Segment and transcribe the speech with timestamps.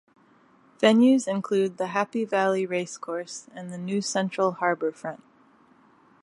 [0.79, 5.21] Venues include the Happy Valley Racecourse and the New central Harbourfront.